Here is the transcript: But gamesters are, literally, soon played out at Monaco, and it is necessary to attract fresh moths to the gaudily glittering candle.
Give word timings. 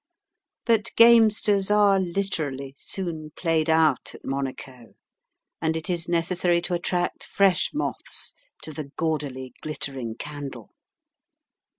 But 0.65 0.89
gamesters 0.97 1.69
are, 1.69 1.99
literally, 1.99 2.73
soon 2.75 3.29
played 3.35 3.69
out 3.69 4.15
at 4.15 4.25
Monaco, 4.25 4.95
and 5.61 5.77
it 5.77 5.91
is 5.91 6.09
necessary 6.09 6.59
to 6.63 6.73
attract 6.73 7.23
fresh 7.23 7.69
moths 7.71 8.33
to 8.63 8.73
the 8.73 8.89
gaudily 8.97 9.53
glittering 9.61 10.15
candle. 10.15 10.71